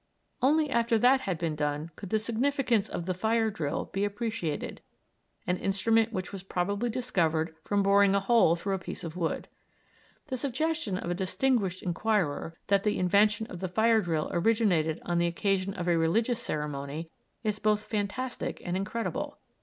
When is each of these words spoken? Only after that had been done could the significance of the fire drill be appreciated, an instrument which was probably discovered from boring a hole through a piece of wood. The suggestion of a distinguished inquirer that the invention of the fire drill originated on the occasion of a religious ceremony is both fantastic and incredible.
Only 0.41 0.67
after 0.71 0.97
that 0.97 1.21
had 1.29 1.37
been 1.37 1.55
done 1.55 1.91
could 1.95 2.09
the 2.09 2.17
significance 2.17 2.89
of 2.89 3.05
the 3.05 3.13
fire 3.13 3.51
drill 3.51 3.85
be 3.93 4.03
appreciated, 4.03 4.81
an 5.45 5.57
instrument 5.57 6.11
which 6.11 6.33
was 6.33 6.41
probably 6.41 6.89
discovered 6.89 7.55
from 7.63 7.83
boring 7.83 8.15
a 8.15 8.19
hole 8.19 8.55
through 8.55 8.73
a 8.73 8.79
piece 8.79 9.03
of 9.03 9.15
wood. 9.15 9.47
The 10.29 10.37
suggestion 10.37 10.97
of 10.97 11.11
a 11.11 11.13
distinguished 11.13 11.83
inquirer 11.83 12.57
that 12.65 12.81
the 12.83 12.97
invention 12.97 13.45
of 13.45 13.59
the 13.59 13.69
fire 13.69 14.01
drill 14.01 14.31
originated 14.33 14.99
on 15.05 15.19
the 15.19 15.27
occasion 15.27 15.75
of 15.75 15.87
a 15.87 15.95
religious 15.95 16.39
ceremony 16.41 17.11
is 17.43 17.59
both 17.59 17.83
fantastic 17.83 18.59
and 18.65 18.75
incredible. 18.75 19.37